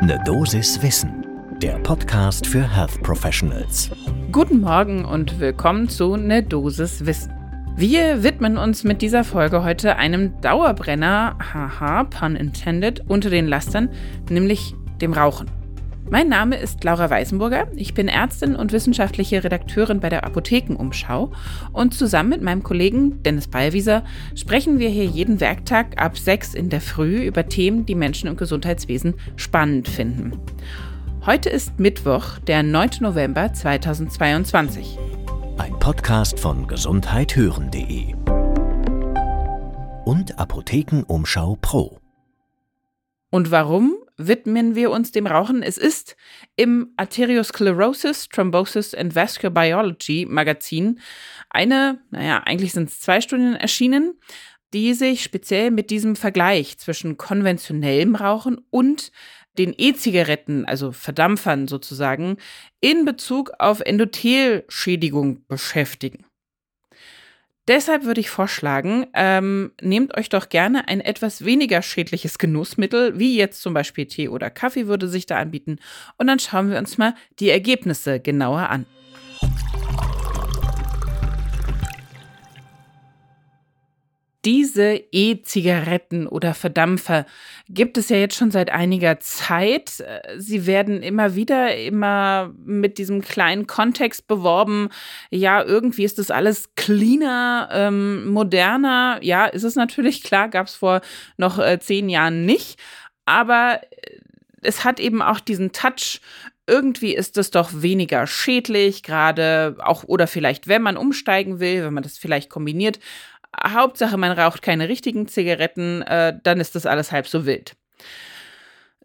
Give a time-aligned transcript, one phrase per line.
[0.00, 1.26] Ne Dosis Wissen,
[1.60, 3.90] der Podcast für Health Professionals.
[4.30, 7.32] Guten Morgen und willkommen zu Ne Dosis Wissen.
[7.74, 13.88] Wir widmen uns mit dieser Folge heute einem Dauerbrenner, haha, pun intended, unter den Lastern,
[14.30, 15.50] nämlich dem Rauchen.
[16.10, 17.68] Mein Name ist Laura Weißenburger.
[17.76, 21.32] Ich bin Ärztin und wissenschaftliche Redakteurin bei der Apothekenumschau.
[21.72, 24.04] Und zusammen mit meinem Kollegen Dennis Ballwieser
[24.34, 28.36] sprechen wir hier jeden Werktag ab 6 in der Früh über Themen, die Menschen im
[28.36, 30.32] Gesundheitswesen spannend finden.
[31.26, 32.90] Heute ist Mittwoch, der 9.
[33.00, 34.98] November 2022.
[35.58, 38.14] Ein Podcast von gesundheithören.de
[40.06, 41.98] und Apothekenumschau Pro.
[43.30, 45.62] Und warum widmen wir uns dem Rauchen?
[45.62, 46.16] Es ist
[46.56, 51.00] im Arteriosclerosis, Thrombosis and Vascular Biology Magazin
[51.48, 54.14] eine, naja, eigentlich sind es zwei Studien erschienen,
[54.74, 59.12] die sich speziell mit diesem Vergleich zwischen konventionellem Rauchen und
[59.56, 62.36] den E-Zigaretten, also Verdampfern sozusagen,
[62.80, 66.27] in Bezug auf Endothelschädigung beschäftigen.
[67.68, 73.36] Deshalb würde ich vorschlagen, ähm, nehmt euch doch gerne ein etwas weniger schädliches Genussmittel, wie
[73.36, 75.76] jetzt zum Beispiel Tee oder Kaffee würde sich da anbieten,
[76.16, 78.86] und dann schauen wir uns mal die Ergebnisse genauer an.
[84.48, 87.26] Diese E-Zigaretten oder Verdampfer
[87.68, 90.02] gibt es ja jetzt schon seit einiger Zeit.
[90.38, 94.88] Sie werden immer wieder immer mit diesem kleinen Kontext beworben.
[95.28, 99.18] Ja, irgendwie ist das alles cleaner, ähm, moderner.
[99.20, 101.02] Ja, ist es natürlich klar, gab es vor
[101.36, 102.80] noch äh, zehn Jahren nicht.
[103.26, 104.20] Aber äh,
[104.62, 106.22] es hat eben auch diesen Touch
[106.66, 111.94] irgendwie ist es doch weniger schädlich, gerade auch oder vielleicht, wenn man umsteigen will, wenn
[111.94, 112.98] man das vielleicht kombiniert,
[113.56, 117.76] Hauptsache, man raucht keine richtigen Zigaretten, äh, dann ist das alles halb so wild.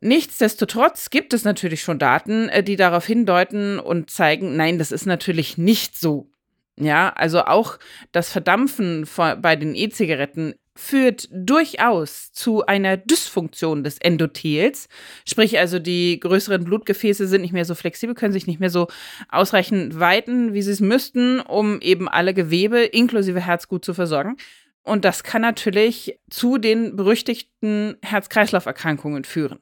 [0.00, 5.06] Nichtsdestotrotz gibt es natürlich schon Daten, äh, die darauf hindeuten und zeigen, nein, das ist
[5.06, 6.28] natürlich nicht so.
[6.76, 7.78] Ja, also auch
[8.12, 14.88] das Verdampfen bei den E-Zigaretten führt durchaus zu einer Dysfunktion des Endothels.
[15.28, 18.88] Sprich also, die größeren Blutgefäße sind nicht mehr so flexibel, können sich nicht mehr so
[19.28, 24.36] ausreichend weiten, wie sie es müssten, um eben alle Gewebe inklusive Herz gut zu versorgen.
[24.82, 29.60] Und das kann natürlich zu den berüchtigten Herz-Kreislauf-Erkrankungen führen.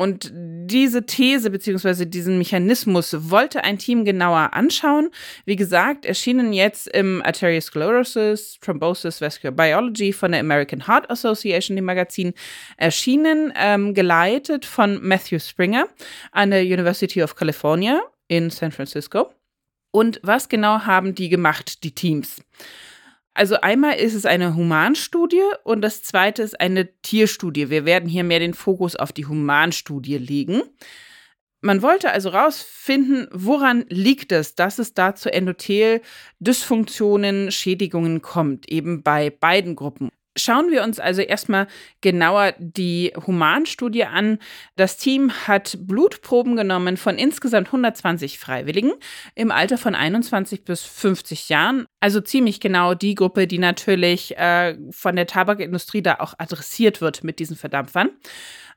[0.00, 2.06] Und diese These bzw.
[2.06, 5.10] diesen Mechanismus wollte ein Team genauer anschauen.
[5.44, 11.84] Wie gesagt, erschienen jetzt im Arteriosclerosis, Thrombosis, Vascular Biology von der American Heart Association, dem
[11.84, 12.32] Magazin,
[12.76, 15.88] erschienen, ähm, geleitet von Matthew Springer
[16.30, 19.32] an der University of California in San Francisco.
[19.90, 22.40] Und was genau haben die gemacht, die Teams?
[23.38, 27.70] Also einmal ist es eine Humanstudie und das zweite ist eine Tierstudie.
[27.70, 30.62] Wir werden hier mehr den Fokus auf die Humanstudie legen.
[31.60, 39.04] Man wollte also herausfinden, woran liegt es, dass es da zu Endothel-Dysfunktionen, Schädigungen kommt, eben
[39.04, 40.10] bei beiden Gruppen.
[40.38, 41.66] Schauen wir uns also erstmal
[42.00, 44.38] genauer die Humanstudie an.
[44.76, 48.92] Das Team hat Blutproben genommen von insgesamt 120 Freiwilligen
[49.34, 51.86] im Alter von 21 bis 50 Jahren.
[52.00, 57.24] Also ziemlich genau die Gruppe, die natürlich äh, von der Tabakindustrie da auch adressiert wird
[57.24, 58.10] mit diesen Verdampfern.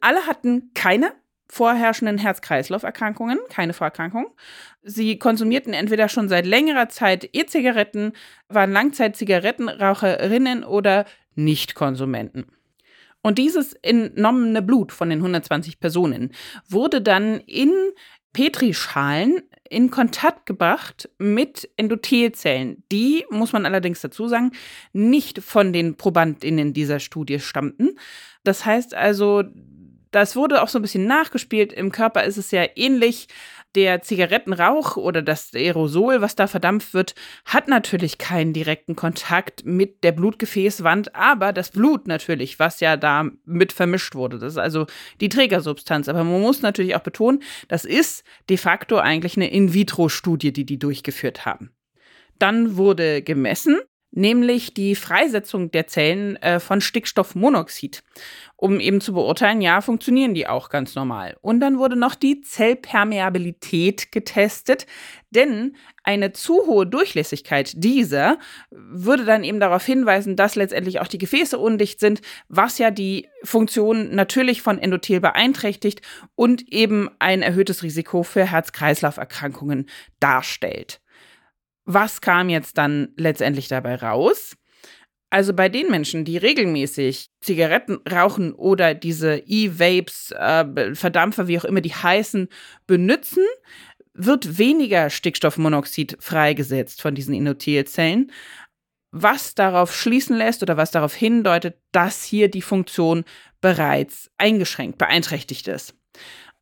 [0.00, 1.12] Alle hatten keine
[1.48, 4.28] vorherrschenden Herz-Kreislauf-Erkrankungen, keine Vorerkrankungen.
[4.82, 8.12] Sie konsumierten entweder schon seit längerer Zeit E-Zigaretten,
[8.48, 11.04] waren Langzeit-Zigarettenraucherinnen oder
[11.36, 12.46] Nicht-Konsumenten.
[13.22, 16.32] Und dieses entnommene Blut von den 120 Personen
[16.68, 17.72] wurde dann in
[18.32, 22.84] Petrischalen in Kontakt gebracht mit Endothelzellen.
[22.92, 24.52] Die, muss man allerdings dazu sagen,
[24.92, 27.98] nicht von den ProbandInnen dieser Studie stammten.
[28.44, 29.42] Das heißt also,
[30.16, 31.74] das wurde auch so ein bisschen nachgespielt.
[31.74, 33.28] Im Körper ist es ja ähnlich.
[33.74, 40.02] Der Zigarettenrauch oder das Aerosol, was da verdampft wird, hat natürlich keinen direkten Kontakt mit
[40.02, 44.38] der Blutgefäßwand, aber das Blut natürlich, was ja da mit vermischt wurde.
[44.38, 44.86] Das ist also
[45.20, 46.08] die Trägersubstanz.
[46.08, 50.78] Aber man muss natürlich auch betonen, das ist de facto eigentlich eine In-vitro-Studie, die die
[50.78, 51.72] durchgeführt haben.
[52.38, 53.80] Dann wurde gemessen,
[54.16, 58.02] nämlich die Freisetzung der Zellen äh, von Stickstoffmonoxid,
[58.56, 61.36] um eben zu beurteilen, ja, funktionieren die auch ganz normal.
[61.42, 64.86] Und dann wurde noch die Zellpermeabilität getestet,
[65.30, 68.38] denn eine zu hohe Durchlässigkeit dieser
[68.70, 73.28] würde dann eben darauf hinweisen, dass letztendlich auch die Gefäße undicht sind, was ja die
[73.44, 76.00] Funktion natürlich von Endothel beeinträchtigt
[76.34, 78.50] und eben ein erhöhtes Risiko für
[85.30, 91.64] Also bei den Menschen, die regelmäßig Zigaretten rauchen oder diese E-Vapes, äh, Verdampfer, wie auch
[91.64, 92.48] immer die heißen,
[92.86, 93.44] benutzen,
[94.14, 98.32] wird weniger Stickstoffmonoxid freigesetzt von diesen Endothelzellen,
[99.10, 103.24] was darauf schließen lässt oder was darauf hindeutet, dass hier die Funktion
[103.60, 105.94] bereits eingeschränkt, beeinträchtigt ist.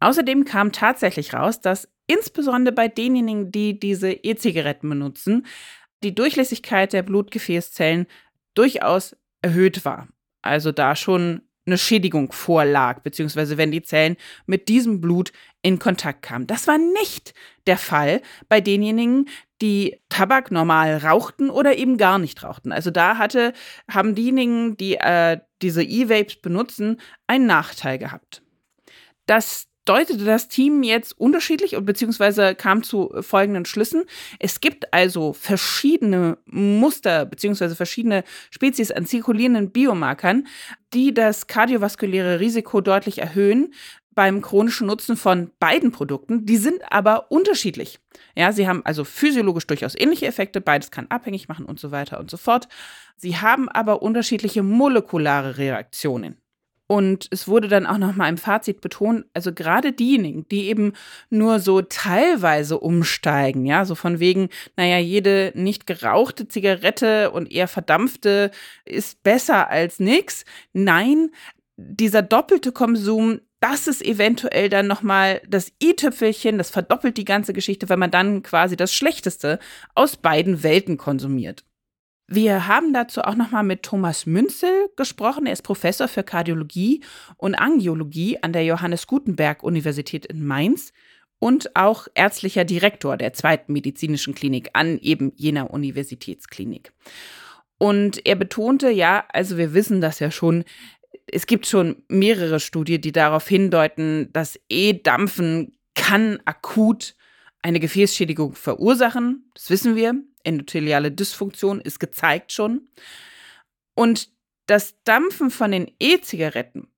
[0.00, 5.46] Außerdem kam tatsächlich raus, dass insbesondere bei denjenigen, die diese E-Zigaretten benutzen,
[6.02, 8.06] die Durchlässigkeit der Blutgefäßzellen
[8.54, 10.08] durchaus erhöht war.
[10.42, 14.16] Also da schon eine Schädigung vorlag, beziehungsweise wenn die Zellen
[14.46, 16.46] mit diesem Blut in Kontakt kamen.
[16.46, 17.32] Das war nicht
[17.66, 19.28] der Fall bei denjenigen,
[19.62, 22.70] die Tabak normal rauchten oder eben gar nicht rauchten.
[22.70, 23.54] Also da hatte,
[23.90, 28.42] haben diejenigen, die äh, diese E-Vapes benutzen, einen Nachteil gehabt.
[29.24, 34.04] Das deutete das Team jetzt unterschiedlich und beziehungsweise kam zu folgenden Schlüssen.
[34.38, 40.46] Es gibt also verschiedene Muster beziehungsweise verschiedene Spezies an zirkulierenden Biomarkern,
[40.92, 43.74] die das kardiovaskuläre Risiko deutlich erhöhen
[44.14, 46.46] beim chronischen Nutzen von beiden Produkten.
[46.46, 47.98] Die sind aber unterschiedlich.
[48.36, 52.20] Ja, sie haben also physiologisch durchaus ähnliche Effekte, beides kann abhängig machen und so weiter
[52.20, 52.68] und so fort.
[53.16, 56.43] Sie haben aber unterschiedliche molekulare Reaktionen.
[56.86, 60.92] Und es wurde dann auch noch mal im Fazit betont, also gerade diejenigen, die eben
[61.30, 67.68] nur so teilweise umsteigen, ja, so von wegen, naja, jede nicht gerauchte Zigarette und eher
[67.68, 68.50] verdampfte
[68.84, 70.44] ist besser als nix.
[70.74, 71.30] Nein,
[71.76, 77.88] dieser doppelte Konsum, das ist eventuell dann nochmal das i-Tüpfelchen, das verdoppelt die ganze Geschichte,
[77.88, 79.58] weil man dann quasi das Schlechteste
[79.94, 81.64] aus beiden Welten konsumiert.
[82.26, 85.46] Wir haben dazu auch nochmal mit Thomas Münzel gesprochen.
[85.46, 87.02] Er ist Professor für Kardiologie
[87.36, 90.92] und Angiologie an der Johannes Gutenberg Universität in Mainz
[91.38, 96.92] und auch ärztlicher Direktor der zweiten medizinischen Klinik an eben jener Universitätsklinik.
[97.76, 100.64] Und er betonte, ja, also wir wissen das ja schon,
[101.26, 107.14] es gibt schon mehrere Studien, die darauf hindeuten, dass E-Dampfen kann akut
[107.64, 109.50] eine Gefäßschädigung verursachen.
[109.54, 110.14] Das wissen wir
[110.44, 112.88] endotheliale Dysfunktion ist gezeigt schon.
[113.94, 114.30] Und
[114.66, 116.88] das Dampfen von den E-Zigaretten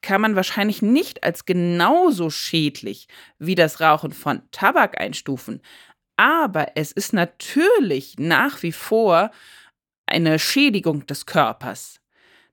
[0.00, 3.08] kann man wahrscheinlich nicht als genauso schädlich
[3.38, 5.60] wie das Rauchen von Tabak einstufen.
[6.16, 9.30] Aber es ist natürlich nach wie vor
[10.06, 12.00] eine Schädigung des Körpers.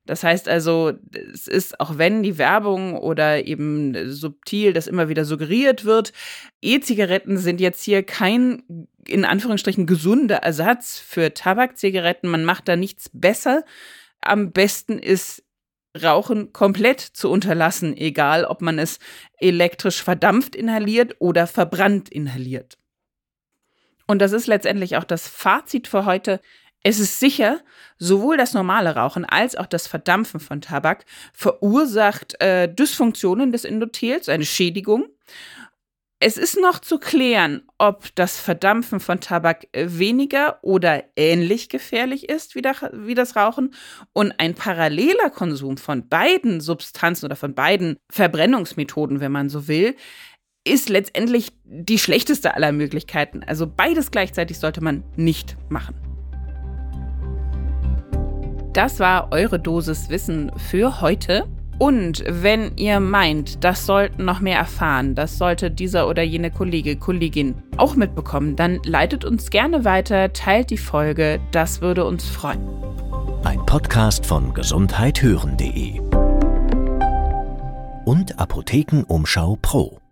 [0.06, 0.94] Das heißt also,
[1.34, 6.12] es ist, auch wenn die Werbung oder eben subtil das immer wieder suggeriert wird,
[6.62, 12.30] E-Zigaretten sind jetzt hier kein in Anführungsstrichen gesunder Ersatz für Tabakzigaretten.
[12.30, 13.64] Man macht da nichts besser.
[14.22, 15.44] Am besten ist
[16.02, 18.98] Rauchen komplett zu unterlassen, egal ob man es
[19.38, 22.78] elektrisch verdampft inhaliert oder verbrannt inhaliert.
[24.08, 26.42] Und das ist letztendlich auch das Fazit für heute.
[26.84, 27.62] Es ist sicher,
[27.98, 34.28] sowohl das normale Rauchen als auch das Verdampfen von Tabak verursacht äh, Dysfunktionen des Endothels,
[34.28, 35.08] eine Schädigung.
[36.20, 42.56] Es ist noch zu klären, ob das Verdampfen von Tabak weniger oder ähnlich gefährlich ist
[42.56, 43.74] wie, wie das Rauchen
[44.14, 49.96] und ein paralleler Konsum von beiden Substanzen oder von beiden Verbrennungsmethoden, wenn man so will,
[50.66, 53.44] ist letztendlich die schlechteste aller Möglichkeiten.
[53.44, 56.13] Also beides gleichzeitig sollte man nicht machen.
[58.74, 61.46] Das war eure Dosis Wissen für heute.
[61.78, 66.96] Und wenn ihr meint, das sollten noch mehr erfahren, das sollte dieser oder jene Kollege,
[66.96, 72.62] Kollegin auch mitbekommen, dann leitet uns gerne weiter, teilt die Folge, das würde uns freuen.
[73.44, 76.00] Ein Podcast von gesundheithören.de
[78.06, 80.03] und Apothekenumschau Pro.